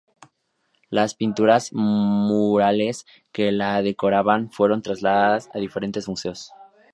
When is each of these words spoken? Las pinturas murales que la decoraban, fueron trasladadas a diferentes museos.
Las 0.89 1.13
pinturas 1.13 1.73
murales 1.73 3.05
que 3.31 3.51
la 3.51 3.79
decoraban, 3.83 4.49
fueron 4.49 4.81
trasladadas 4.81 5.51
a 5.53 5.59
diferentes 5.59 6.07
museos. 6.07 6.51